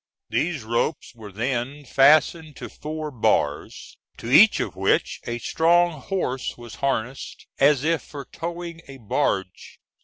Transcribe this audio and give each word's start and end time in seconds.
These 0.31 0.63
ropes 0.63 1.13
were 1.13 1.31
then 1.31 1.85
fastened 1.85 2.55
to 2.55 2.69
four 2.69 3.11
bars, 3.11 3.97
to 4.17 4.31
each 4.31 4.59
of 4.59 4.75
which 4.75 5.19
a 5.27 5.37
strong 5.37 6.01
horse 6.01 6.57
was 6.57 6.77
harnessed, 6.81 7.45
as 7.59 7.83
if 7.83 8.01
for 8.01 8.25
towing 8.25 8.81
a 8.87 8.97
barge. 8.97 9.77